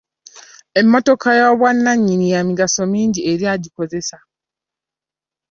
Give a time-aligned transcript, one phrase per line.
[0.79, 4.17] Emmotoka ey'obwannanyini ya migaso mingi eri agikozesa.